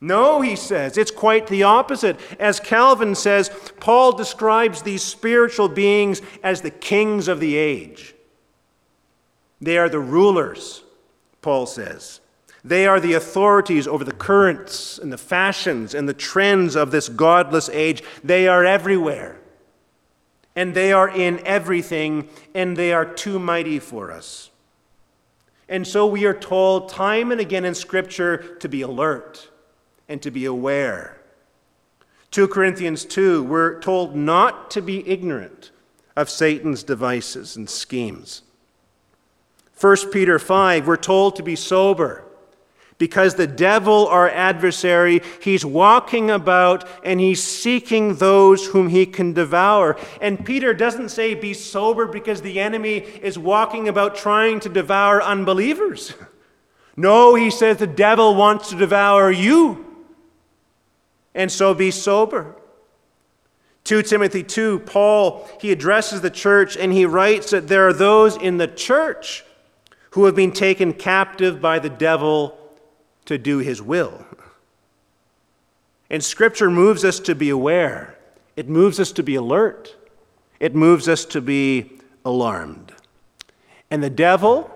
No, 0.00 0.40
he 0.40 0.54
says, 0.54 0.96
it's 0.96 1.10
quite 1.10 1.48
the 1.48 1.64
opposite. 1.64 2.18
As 2.38 2.60
Calvin 2.60 3.16
says, 3.16 3.50
Paul 3.80 4.12
describes 4.12 4.82
these 4.82 5.02
spiritual 5.02 5.68
beings 5.68 6.22
as 6.44 6.62
the 6.62 6.70
kings 6.70 7.26
of 7.26 7.40
the 7.40 7.56
age. 7.56 8.14
They 9.60 9.76
are 9.76 9.88
the 9.88 10.00
rulers, 10.00 10.84
Paul 11.42 11.66
says. 11.66 12.20
They 12.62 12.86
are 12.86 13.00
the 13.00 13.14
authorities 13.14 13.86
over 13.86 14.04
the 14.04 14.12
currents 14.12 14.98
and 14.98 15.12
the 15.12 15.18
fashions 15.18 15.94
and 15.94 16.08
the 16.08 16.14
trends 16.14 16.76
of 16.76 16.90
this 16.90 17.08
godless 17.08 17.68
age. 17.70 18.02
They 18.22 18.48
are 18.48 18.64
everywhere. 18.64 19.40
And 20.54 20.74
they 20.74 20.92
are 20.92 21.08
in 21.08 21.40
everything, 21.46 22.28
and 22.54 22.76
they 22.76 22.92
are 22.92 23.04
too 23.04 23.38
mighty 23.38 23.78
for 23.78 24.10
us. 24.10 24.50
And 25.68 25.86
so 25.86 26.06
we 26.06 26.26
are 26.26 26.34
told 26.34 26.88
time 26.88 27.30
and 27.30 27.40
again 27.40 27.64
in 27.64 27.74
Scripture 27.74 28.56
to 28.58 28.68
be 28.68 28.82
alert 28.82 29.48
and 30.08 30.20
to 30.20 30.30
be 30.30 30.44
aware. 30.44 31.16
2 32.32 32.48
Corinthians 32.48 33.04
2, 33.04 33.44
we're 33.44 33.80
told 33.80 34.16
not 34.16 34.70
to 34.72 34.82
be 34.82 35.08
ignorant 35.08 35.70
of 36.16 36.28
Satan's 36.28 36.82
devices 36.82 37.56
and 37.56 37.70
schemes. 37.70 38.42
1 39.80 40.10
Peter 40.10 40.38
5, 40.38 40.86
we're 40.86 40.96
told 40.96 41.36
to 41.36 41.42
be 41.42 41.56
sober 41.56 42.24
because 43.00 43.34
the 43.34 43.46
devil, 43.46 44.06
our 44.08 44.28
adversary, 44.28 45.22
he's 45.40 45.64
walking 45.64 46.30
about 46.30 46.86
and 47.02 47.18
he's 47.18 47.42
seeking 47.42 48.16
those 48.16 48.66
whom 48.66 48.90
he 48.90 49.06
can 49.06 49.32
devour. 49.32 49.96
And 50.20 50.44
Peter 50.44 50.74
doesn't 50.74 51.08
say 51.08 51.32
be 51.34 51.54
sober 51.54 52.06
because 52.06 52.42
the 52.42 52.60
enemy 52.60 52.98
is 52.98 53.38
walking 53.38 53.88
about 53.88 54.16
trying 54.16 54.60
to 54.60 54.68
devour 54.68 55.20
unbelievers. 55.22 56.14
No, 56.96 57.34
he 57.34 57.50
says 57.50 57.78
the 57.78 57.86
devil 57.86 58.34
wants 58.34 58.68
to 58.70 58.76
devour 58.76 59.30
you. 59.30 59.86
And 61.34 61.50
so 61.50 61.72
be 61.72 61.90
sober. 61.90 62.56
2 63.84 64.02
Timothy 64.02 64.42
2, 64.42 64.80
Paul, 64.80 65.48
he 65.60 65.72
addresses 65.72 66.20
the 66.20 66.30
church 66.30 66.76
and 66.76 66.92
he 66.92 67.06
writes 67.06 67.52
that 67.52 67.68
there 67.68 67.88
are 67.88 67.94
those 67.94 68.36
in 68.36 68.58
the 68.58 68.66
church 68.66 69.44
who 70.10 70.24
have 70.24 70.34
been 70.34 70.52
taken 70.52 70.92
captive 70.92 71.60
by 71.60 71.78
the 71.78 71.90
devil 71.90 72.58
to 73.24 73.38
do 73.38 73.58
his 73.58 73.80
will. 73.80 74.24
And 76.08 76.24
Scripture 76.24 76.70
moves 76.70 77.04
us 77.04 77.20
to 77.20 77.34
be 77.34 77.50
aware, 77.50 78.18
it 78.56 78.68
moves 78.68 78.98
us 78.98 79.12
to 79.12 79.22
be 79.22 79.36
alert, 79.36 79.96
it 80.58 80.74
moves 80.74 81.08
us 81.08 81.24
to 81.26 81.40
be 81.40 81.98
alarmed. 82.24 82.92
And 83.90 84.02
the 84.02 84.10
devil 84.10 84.70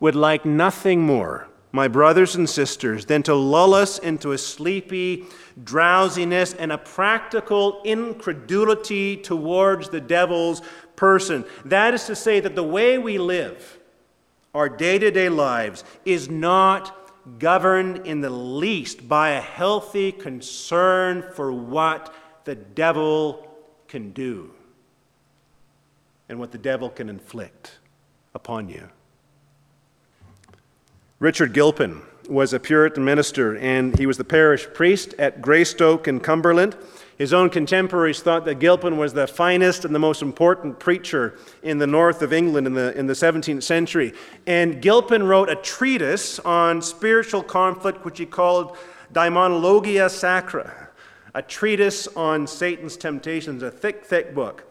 would 0.00 0.14
like 0.14 0.44
nothing 0.44 1.02
more 1.02 1.50
my 1.72 1.86
brothers 1.86 2.34
and 2.34 2.48
sisters, 2.48 3.04
than 3.04 3.22
to 3.22 3.34
lull 3.34 3.74
us 3.74 3.98
into 3.98 4.32
a 4.32 4.38
sleepy 4.38 5.24
drowsiness 5.62 6.52
and 6.54 6.72
a 6.72 6.78
practical 6.78 7.80
incredulity 7.84 9.16
towards 9.16 9.88
the 9.88 10.00
devil's 10.00 10.62
person. 10.96 11.44
That 11.64 11.94
is 11.94 12.04
to 12.06 12.16
say, 12.16 12.40
that 12.40 12.56
the 12.56 12.62
way 12.62 12.98
we 12.98 13.18
live, 13.18 13.78
our 14.54 14.68
day 14.68 14.98
to 14.98 15.10
day 15.10 15.28
lives, 15.28 15.84
is 16.04 16.28
not 16.28 16.96
governed 17.38 18.06
in 18.06 18.20
the 18.20 18.30
least 18.30 19.08
by 19.08 19.30
a 19.30 19.40
healthy 19.40 20.10
concern 20.12 21.24
for 21.34 21.52
what 21.52 22.14
the 22.44 22.54
devil 22.54 23.46
can 23.88 24.10
do 24.12 24.50
and 26.28 26.38
what 26.38 26.52
the 26.52 26.58
devil 26.58 26.88
can 26.88 27.08
inflict 27.08 27.78
upon 28.34 28.68
you. 28.68 28.88
Richard 31.18 31.52
Gilpin 31.52 32.00
was 32.28 32.52
a 32.52 32.60
Puritan 32.60 33.04
minister, 33.04 33.56
and 33.58 33.98
he 33.98 34.06
was 34.06 34.16
the 34.16 34.24
parish 34.24 34.66
priest 34.72 35.14
at 35.18 35.42
Greystoke 35.42 36.08
in 36.08 36.20
Cumberland. 36.20 36.76
His 37.20 37.34
own 37.34 37.50
contemporaries 37.50 38.22
thought 38.22 38.46
that 38.46 38.60
Gilpin 38.60 38.96
was 38.96 39.12
the 39.12 39.26
finest 39.26 39.84
and 39.84 39.94
the 39.94 39.98
most 39.98 40.22
important 40.22 40.78
preacher 40.78 41.34
in 41.62 41.76
the 41.76 41.86
north 41.86 42.22
of 42.22 42.32
England 42.32 42.66
in 42.66 42.72
the, 42.72 42.98
in 42.98 43.08
the 43.08 43.12
17th 43.12 43.62
century. 43.62 44.14
And 44.46 44.80
Gilpin 44.80 45.24
wrote 45.24 45.50
a 45.50 45.56
treatise 45.56 46.38
on 46.38 46.80
spiritual 46.80 47.42
conflict, 47.42 48.06
which 48.06 48.18
he 48.18 48.24
called 48.24 48.78
Daemonologia 49.12 50.08
Sacra, 50.10 50.88
a 51.34 51.42
treatise 51.42 52.08
on 52.16 52.46
Satan's 52.46 52.96
temptations, 52.96 53.62
a 53.62 53.70
thick, 53.70 54.06
thick 54.06 54.34
book. 54.34 54.64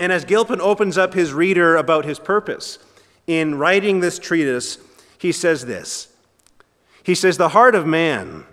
And 0.00 0.10
as 0.10 0.24
Gilpin 0.24 0.60
opens 0.60 0.98
up 0.98 1.14
his 1.14 1.32
reader 1.32 1.76
about 1.76 2.04
his 2.04 2.18
purpose 2.18 2.80
in 3.28 3.54
writing 3.58 4.00
this 4.00 4.18
treatise, 4.18 4.78
he 5.18 5.30
says 5.30 5.66
this 5.66 6.08
He 7.04 7.14
says, 7.14 7.36
The 7.36 7.50
heart 7.50 7.76
of 7.76 7.86
man, 7.86 8.44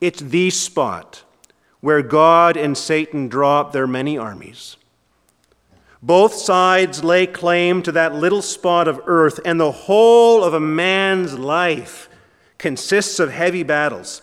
it's 0.00 0.22
the 0.22 0.48
spot 0.48 1.24
where 1.80 2.02
God 2.02 2.56
and 2.56 2.76
Satan 2.76 3.28
draw 3.28 3.60
up 3.60 3.72
their 3.72 3.86
many 3.86 4.16
armies. 4.18 4.76
Both 6.02 6.34
sides 6.34 7.02
lay 7.02 7.26
claim 7.26 7.82
to 7.82 7.92
that 7.92 8.14
little 8.14 8.42
spot 8.42 8.86
of 8.86 9.00
earth, 9.06 9.40
and 9.44 9.58
the 9.58 9.72
whole 9.72 10.44
of 10.44 10.54
a 10.54 10.60
man's 10.60 11.38
life 11.38 12.08
consists 12.58 13.18
of 13.18 13.32
heavy 13.32 13.62
battles 13.62 14.22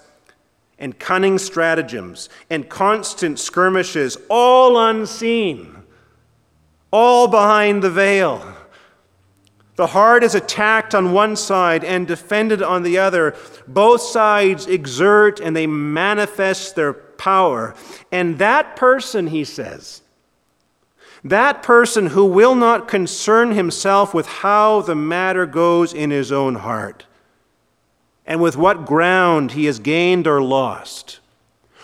and 0.80 0.98
cunning 0.98 1.38
stratagems 1.38 2.30
and 2.50 2.70
constant 2.70 3.40
skirmishes, 3.40 4.18
all 4.30 4.78
unseen, 4.78 5.84
all 6.92 7.28
behind 7.28 7.82
the 7.82 7.90
veil. 7.90 8.56
The 9.76 9.88
heart 9.88 10.24
is 10.24 10.36
attacked 10.36 10.94
on 10.94 11.14
one 11.14 11.36
side 11.36 11.84
and 11.84 12.06
defended 12.08 12.62
on 12.62 12.84
the 12.84 13.00
other. 13.00 13.36
Both 13.68 14.02
sides 14.02 14.68
exert 14.68 15.40
and 15.40 15.56
they 15.56 15.66
manifest 15.66 16.76
their 16.76 16.94
power. 17.18 17.76
And 18.12 18.40
that 18.40 18.76
person, 18.76 19.28
he 19.28 19.44
says, 19.44 20.02
that 21.24 21.64
person 21.64 22.08
who 22.08 22.26
will 22.26 22.56
not 22.56 22.88
concern 22.88 23.52
himself 23.52 24.14
with 24.14 24.28
how 24.28 24.82
the 24.82 24.96
matter 24.96 25.46
goes 25.46 25.94
in 25.94 26.12
his 26.12 26.32
own 26.32 26.56
heart 26.56 27.06
and 28.26 28.42
with 28.42 28.58
what 28.58 28.86
ground 28.86 29.54
he 29.54 29.66
has 29.66 29.80
gained 29.80 30.28
or 30.28 30.42
lost 30.42 31.20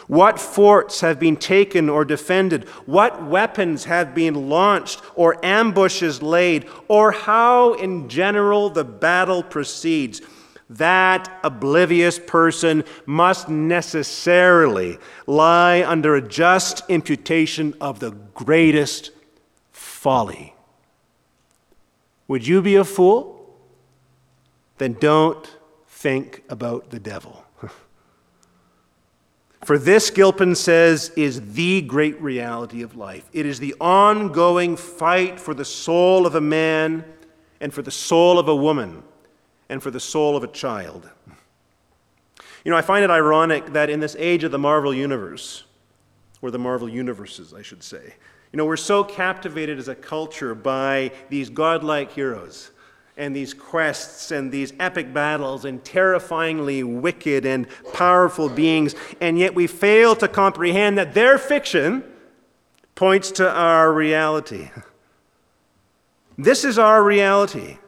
what 0.09 0.39
forts 0.39 1.01
have 1.01 1.19
been 1.19 1.37
taken 1.37 1.87
or 1.87 2.03
defended? 2.03 2.67
What 2.87 3.23
weapons 3.23 3.83
have 3.83 4.15
been 4.15 4.49
launched 4.49 5.03
or 5.13 5.37
ambushes 5.45 6.23
laid? 6.23 6.67
Or 6.87 7.11
how, 7.11 7.73
in 7.73 8.09
general, 8.09 8.71
the 8.71 8.83
battle 8.83 9.43
proceeds? 9.43 10.23
That 10.69 11.39
oblivious 11.43 12.19
person 12.19 12.83
must 13.05 13.49
necessarily 13.49 14.99
lie 15.25 15.83
under 15.83 16.15
a 16.15 16.21
just 16.21 16.83
imputation 16.89 17.73
of 17.81 17.99
the 17.99 18.11
greatest 18.11 19.11
folly. 19.71 20.53
Would 22.27 22.45
you 22.45 22.61
be 22.61 22.75
a 22.75 22.83
fool? 22.83 23.35
Then 24.77 24.93
don't 24.93 25.57
think 25.87 26.43
about 26.49 26.91
the 26.91 26.99
devil. 26.99 27.43
For 29.65 29.79
this, 29.79 30.11
Gilpin 30.11 30.53
says, 30.53 31.11
is 31.17 31.53
the 31.53 31.81
great 31.81 32.21
reality 32.21 32.83
of 32.83 32.95
life. 32.95 33.27
It 33.33 33.47
is 33.47 33.59
the 33.59 33.75
ongoing 33.81 34.77
fight 34.77 35.39
for 35.39 35.53
the 35.53 35.65
soul 35.65 36.25
of 36.25 36.35
a 36.35 36.41
man 36.41 37.03
and 37.59 37.73
for 37.73 37.81
the 37.81 37.91
soul 37.91 38.39
of 38.39 38.47
a 38.47 38.55
woman 38.55 39.03
and 39.69 39.81
for 39.81 39.91
the 39.91 39.99
soul 39.99 40.35
of 40.35 40.43
a 40.43 40.47
child. 40.47 41.09
You 42.65 42.71
know, 42.71 42.77
I 42.77 42.81
find 42.81 43.03
it 43.03 43.11
ironic 43.11 43.67
that 43.73 43.89
in 43.89 43.99
this 43.99 44.15
age 44.19 44.43
of 44.43 44.51
the 44.51 44.59
Marvel 44.59 44.93
Universe, 44.93 45.63
or 46.41 46.51
the 46.51 46.59
Marvel 46.59 46.89
Universes, 46.89 47.53
I 47.53 47.61
should 47.61 47.83
say, 47.83 48.15
you 48.51 48.57
know, 48.57 48.65
we're 48.65 48.77
so 48.77 49.03
captivated 49.03 49.77
as 49.77 49.87
a 49.87 49.95
culture 49.95 50.55
by 50.55 51.11
these 51.29 51.49
godlike 51.49 52.11
heroes 52.11 52.71
and 53.15 53.35
these 53.35 53.53
quests 53.53 54.31
and 54.31 54.51
these 54.51 54.73
epic 54.79 55.13
battles 55.13 55.65
and 55.65 55.83
terrifyingly 55.83 56.83
wicked 56.83 57.45
and 57.45 57.67
powerful 57.93 58.49
beings, 58.49 58.95
and 59.21 59.37
yet 59.37 59.53
we 59.53 59.67
fail 59.67 60.15
to 60.15 60.27
comprehend 60.27 60.97
that 60.97 61.13
their 61.13 61.37
fiction 61.37 62.03
points 62.95 63.31
to 63.31 63.49
our 63.49 63.93
reality. 63.93 64.69
This 66.41 66.63
is 66.63 66.79
our 66.79 67.03
reality, 67.03 67.79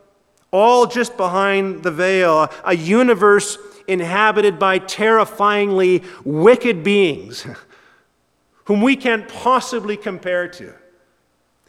all 0.51 0.85
just 0.85 1.17
behind 1.17 1.83
the 1.83 1.91
veil, 1.91 2.51
a 2.63 2.75
universe 2.75 3.57
inhabited 3.87 4.59
by 4.59 4.77
terrifyingly 4.77 6.03
wicked 6.23 6.83
beings 6.83 7.45
whom 8.65 8.81
we 8.81 8.95
can't 8.95 9.27
possibly 9.27 9.97
compare 9.97 10.47
to. 10.47 10.73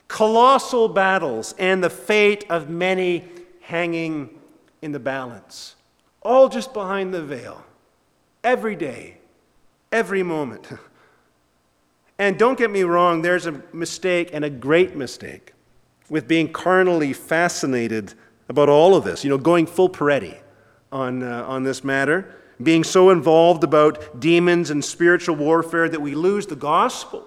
Colossal 0.09 0.89
battles 0.89 1.55
and 1.59 1.83
the 1.83 1.91
fate 1.91 2.45
of 2.51 2.69
many 2.69 3.25
hanging 3.63 4.29
in 4.83 4.93
the 4.93 5.01
balance, 5.01 5.77
all 6.21 6.49
just 6.49 6.73
behind 6.73 7.15
the 7.15 7.23
veil, 7.23 7.65
every 8.45 8.77
day, 8.77 9.19
every 9.91 10.23
moment. 10.23 10.69
And 12.19 12.39
don't 12.39 12.57
get 12.57 12.71
me 12.71 12.85
wrong, 12.85 13.23
there's 13.23 13.47
a 13.47 13.63
mistake 13.73 14.31
and 14.33 14.45
a 14.45 14.51
great 14.51 14.95
mistake 14.95 15.55
with 16.09 16.29
being 16.29 16.53
carnally 16.53 17.13
fascinated 17.13 18.15
about 18.49 18.69
all 18.69 18.95
of 18.95 19.05
this, 19.05 19.25
you 19.25 19.31
know, 19.31 19.39
going 19.39 19.67
full 19.67 19.89
Peretti 19.89 20.39
on, 20.91 21.23
uh, 21.23 21.45
on 21.47 21.63
this 21.63 21.83
matter, 21.83 22.37
being 22.63 22.85
so 22.85 23.11
involved 23.11 23.65
about 23.65 24.21
demons 24.21 24.71
and 24.71 24.85
spiritual 24.85 25.37
warfare 25.37 25.89
that 25.89 26.01
we 26.01 26.15
lose 26.15 26.47
the 26.47 26.57
gospel 26.57 27.27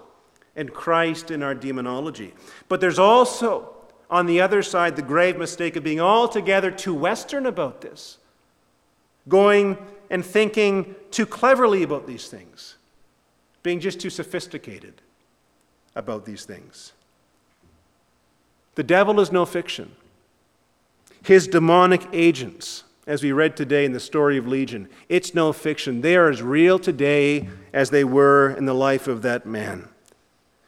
and 0.56 0.74
Christ 0.74 1.32
in 1.32 1.44
our 1.44 1.56
demonology. 1.56 2.34
But 2.70 2.80
there's 2.80 3.00
also 3.00 3.76
on 4.10 4.26
the 4.28 4.42
other 4.42 4.62
side, 4.62 4.96
the 4.96 5.02
grave 5.02 5.38
mistake 5.38 5.76
of 5.76 5.84
being 5.84 6.00
altogether 6.00 6.72
too 6.72 6.94
Western 6.94 7.46
about 7.46 7.82
this, 7.82 8.18
going 9.28 9.78
and 10.10 10.24
thinking 10.24 10.96
too 11.12 11.26
cleverly 11.26 11.84
about 11.84 12.06
these 12.06 12.28
things, 12.28 12.76
being 13.64 13.80
just 13.80 14.00
too 14.00 14.10
sophisticated 14.10 15.02
about 15.96 16.26
these 16.26 16.46
things. 16.46 16.94
The 18.76 18.84
devil 18.84 19.20
is 19.20 19.32
no 19.32 19.46
fiction. 19.46 19.96
His 21.25 21.48
demonic 21.48 22.08
agents, 22.13 22.84
as 23.08 23.24
we 23.24 23.32
read 23.32 23.58
today 23.58 23.84
in 23.84 23.94
the 23.94 24.00
story 24.00 24.38
of 24.38 24.48
Legion, 24.48 24.88
it's 25.10 25.34
no 25.34 25.51
fiction. 25.53 26.01
They 26.01 26.15
are 26.15 26.29
as 26.29 26.44
real 26.44 26.77
today 26.77 27.50
as 27.74 27.89
they 27.89 28.03
were 28.03 28.51
in 28.51 28.65
the 28.65 28.75
life 28.75 29.08
of 29.08 29.24
that 29.24 29.44
man. 29.44 29.89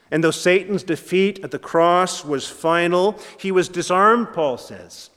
And 0.09 0.23
though 0.23 0.31
Satan's 0.31 0.81
defeat 0.81 1.39
at 1.43 1.51
the 1.51 1.59
cross 1.59 2.25
was 2.25 2.47
final, 2.47 3.19
he 3.37 3.51
was 3.51 3.69
disarmed, 3.69 4.33
Paul 4.33 4.57
says. 4.57 5.11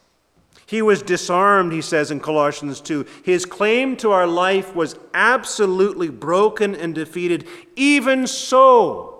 He 0.66 0.82
was 0.82 1.00
disarmed, 1.00 1.72
he 1.72 1.80
says 1.80 2.10
in 2.10 2.20
Colossians 2.20 2.82
2. 2.82 3.06
His 3.24 3.46
claim 3.46 3.96
to 3.96 4.10
our 4.10 4.26
life 4.26 4.76
was 4.76 4.94
absolutely 5.14 6.10
broken 6.10 6.74
and 6.74 6.94
defeated. 6.94 7.46
Even 7.76 8.26
so, 8.26 9.19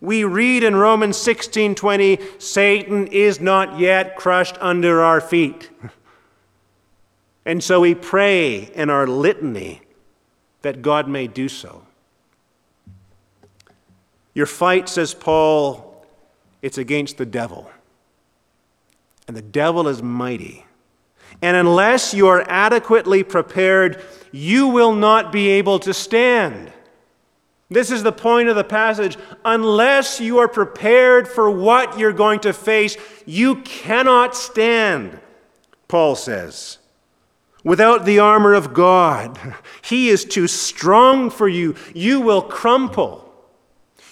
we 0.00 0.24
read 0.24 0.62
in 0.62 0.76
Romans 0.76 1.16
16:20, 1.16 2.20
Satan 2.40 3.06
is 3.08 3.40
not 3.40 3.78
yet 3.78 4.16
crushed 4.16 4.56
under 4.60 5.02
our 5.02 5.20
feet. 5.20 5.70
And 7.44 7.64
so 7.64 7.80
we 7.80 7.94
pray 7.94 8.70
in 8.74 8.90
our 8.90 9.06
litany 9.06 9.80
that 10.60 10.82
God 10.82 11.08
may 11.08 11.26
do 11.26 11.48
so. 11.48 11.86
Your 14.34 14.44
fight, 14.44 14.86
says 14.86 15.14
Paul, 15.14 16.04
it's 16.60 16.76
against 16.76 17.16
the 17.16 17.24
devil. 17.24 17.70
And 19.26 19.34
the 19.34 19.40
devil 19.40 19.88
is 19.88 20.02
mighty. 20.02 20.66
And 21.40 21.56
unless 21.56 22.12
you 22.12 22.28
are 22.28 22.44
adequately 22.48 23.22
prepared, 23.22 24.04
you 24.30 24.68
will 24.68 24.92
not 24.92 25.32
be 25.32 25.48
able 25.48 25.78
to 25.80 25.94
stand. 25.94 26.70
This 27.70 27.90
is 27.90 28.02
the 28.02 28.12
point 28.12 28.48
of 28.48 28.56
the 28.56 28.64
passage. 28.64 29.16
Unless 29.44 30.20
you 30.20 30.38
are 30.38 30.48
prepared 30.48 31.28
for 31.28 31.50
what 31.50 31.98
you're 31.98 32.12
going 32.12 32.40
to 32.40 32.52
face, 32.52 32.96
you 33.26 33.56
cannot 33.56 34.34
stand, 34.34 35.20
Paul 35.86 36.16
says. 36.16 36.78
Without 37.64 38.06
the 38.06 38.20
armor 38.20 38.54
of 38.54 38.72
God, 38.72 39.38
He 39.82 40.08
is 40.08 40.24
too 40.24 40.46
strong 40.46 41.28
for 41.28 41.48
you. 41.48 41.74
You 41.94 42.20
will 42.20 42.42
crumple. 42.42 43.24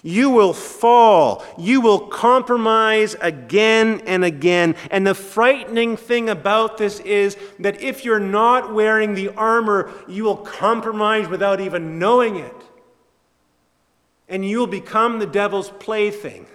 You 0.02 0.30
will 0.30 0.52
fall. 0.52 1.42
You 1.58 1.80
will 1.80 1.98
compromise 1.98 3.16
again 3.20 4.02
and 4.06 4.22
again. 4.22 4.76
And 4.90 5.06
the 5.06 5.14
frightening 5.14 5.96
thing 5.96 6.28
about 6.28 6.76
this 6.76 7.00
is 7.00 7.36
that 7.58 7.80
if 7.80 8.04
you're 8.04 8.20
not 8.20 8.74
wearing 8.74 9.14
the 9.14 9.30
armor, 9.30 9.90
you 10.06 10.24
will 10.24 10.36
compromise 10.36 11.26
without 11.28 11.60
even 11.60 11.98
knowing 11.98 12.36
it. 12.36 12.65
And 14.28 14.44
you 14.44 14.58
will 14.58 14.66
become 14.66 15.18
the 15.18 15.26
devil's 15.26 15.70
plaything 15.70 16.46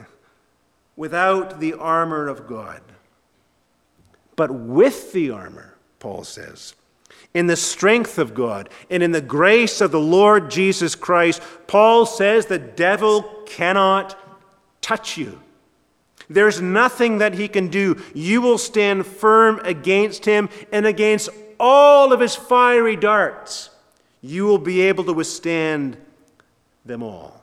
without 0.95 1.59
the 1.59 1.73
armor 1.73 2.27
of 2.27 2.47
God. 2.47 2.81
But 4.35 4.51
with 4.51 5.13
the 5.13 5.31
armor, 5.31 5.75
Paul 5.99 6.23
says, 6.23 6.75
in 7.33 7.47
the 7.47 7.55
strength 7.55 8.17
of 8.17 8.33
God 8.33 8.69
and 8.89 9.01
in 9.01 9.11
the 9.11 9.21
grace 9.21 9.79
of 9.81 9.91
the 9.91 9.99
Lord 9.99 10.51
Jesus 10.51 10.95
Christ, 10.95 11.41
Paul 11.67 12.05
says 12.05 12.45
the 12.45 12.59
devil 12.59 13.23
cannot 13.45 14.17
touch 14.81 15.17
you. 15.17 15.41
There's 16.29 16.61
nothing 16.61 17.19
that 17.19 17.33
he 17.33 17.47
can 17.47 17.67
do. 17.67 18.01
You 18.13 18.41
will 18.41 18.57
stand 18.57 19.05
firm 19.05 19.59
against 19.63 20.25
him 20.25 20.49
and 20.71 20.85
against 20.85 21.29
all 21.59 22.13
of 22.13 22.19
his 22.19 22.35
fiery 22.35 22.95
darts. 22.95 23.69
You 24.21 24.45
will 24.45 24.57
be 24.57 24.81
able 24.81 25.03
to 25.05 25.13
withstand 25.13 25.97
them 26.85 27.03
all. 27.03 27.40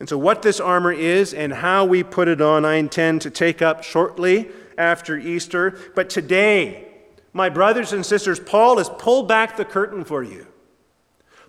And 0.00 0.08
so, 0.08 0.16
what 0.16 0.40
this 0.42 0.58
armor 0.58 0.92
is 0.92 1.32
and 1.34 1.52
how 1.52 1.84
we 1.84 2.02
put 2.02 2.26
it 2.26 2.40
on, 2.40 2.64
I 2.64 2.76
intend 2.76 3.20
to 3.22 3.30
take 3.30 3.60
up 3.60 3.84
shortly 3.84 4.48
after 4.78 5.16
Easter. 5.16 5.78
But 5.94 6.08
today, 6.08 6.88
my 7.34 7.50
brothers 7.50 7.92
and 7.92 8.04
sisters, 8.04 8.40
Paul 8.40 8.78
has 8.78 8.88
pulled 8.88 9.28
back 9.28 9.56
the 9.56 9.64
curtain 9.64 10.04
for 10.04 10.22
you. 10.22 10.46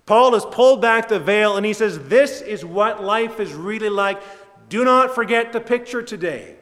Paul 0.04 0.34
has 0.34 0.44
pulled 0.44 0.82
back 0.82 1.08
the 1.08 1.18
veil 1.18 1.56
and 1.56 1.64
he 1.64 1.72
says, 1.72 1.98
This 2.08 2.42
is 2.42 2.64
what 2.64 3.02
life 3.02 3.40
is 3.40 3.54
really 3.54 3.88
like. 3.88 4.22
Do 4.68 4.84
not 4.84 5.14
forget 5.14 5.52
the 5.52 5.60
picture 5.60 6.02
today. 6.02 6.56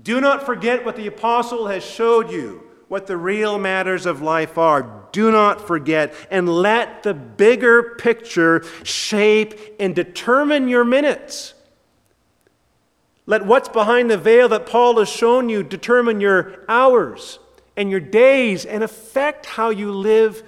Do 0.00 0.20
not 0.20 0.46
forget 0.46 0.84
what 0.84 0.94
the 0.94 1.08
apostle 1.08 1.66
has 1.66 1.84
showed 1.84 2.30
you, 2.30 2.67
what 2.88 3.06
the 3.06 3.16
real 3.16 3.58
matters 3.58 4.06
of 4.06 4.22
life 4.22 4.58
are. 4.58 5.06
Do 5.12 5.30
not 5.30 5.66
forget. 5.66 6.14
And 6.30 6.48
let 6.48 7.02
the 7.02 7.14
bigger 7.14 7.94
picture 7.98 8.64
shape 8.82 9.54
and 9.78 9.94
determine 9.94 10.68
your 10.68 10.84
minutes. 10.84 11.54
Let 13.26 13.44
what's 13.44 13.68
behind 13.68 14.10
the 14.10 14.16
veil 14.16 14.48
that 14.48 14.66
Paul 14.66 14.98
has 14.98 15.08
shown 15.08 15.50
you 15.50 15.62
determine 15.62 16.20
your 16.20 16.64
hours 16.66 17.38
and 17.76 17.90
your 17.90 18.00
days 18.00 18.64
and 18.64 18.82
affect 18.82 19.44
how 19.44 19.68
you 19.68 19.92
live 19.92 20.42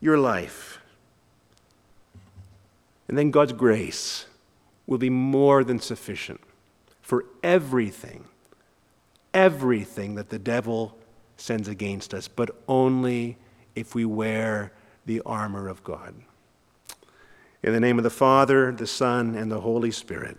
your 0.00 0.18
life. 0.18 0.80
And 3.06 3.16
then 3.16 3.30
God's 3.30 3.52
grace 3.52 4.26
will 4.86 4.98
be 4.98 5.10
more 5.10 5.62
than 5.62 5.78
sufficient 5.78 6.40
for 7.00 7.24
everything, 7.42 8.24
everything 9.32 10.16
that 10.16 10.30
the 10.30 10.38
devil 10.38 10.96
sends 11.40 11.68
against 11.68 12.12
us, 12.14 12.28
but 12.28 12.50
only 12.68 13.36
if 13.74 13.94
we 13.94 14.04
wear 14.04 14.72
the 15.06 15.20
armor 15.24 15.68
of 15.68 15.82
God. 15.82 16.14
In 17.62 17.72
the 17.72 17.80
name 17.80 17.98
of 17.98 18.04
the 18.04 18.10
Father, 18.10 18.72
the 18.72 18.86
Son, 18.86 19.34
and 19.34 19.50
the 19.50 19.60
Holy 19.60 19.90
Spirit. 19.90 20.38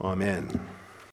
Amen. 0.00 0.68